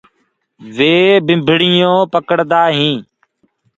وي 0.75 0.93
ڀمڀڻيونٚ 1.25 2.09
پڙدآ 2.27 2.61
هينٚ۔ 2.77 3.01